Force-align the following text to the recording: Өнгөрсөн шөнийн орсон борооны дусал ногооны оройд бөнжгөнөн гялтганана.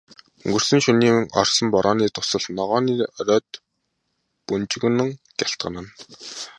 Өнгөрсөн 0.45 0.79
шөнийн 0.85 1.17
орсон 1.41 1.67
борооны 1.73 2.05
дусал 2.15 2.45
ногооны 2.57 2.93
оройд 3.19 3.49
бөнжгөнөн 4.47 5.09
гялтганана. 5.39 5.83